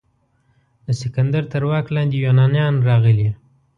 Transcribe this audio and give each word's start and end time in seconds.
د 0.85 0.87
سکندر 1.01 1.43
تر 1.51 1.63
واک 1.69 1.87
لاندې 1.95 2.17
یونانیان 2.25 2.75
راغلي. 2.89 3.29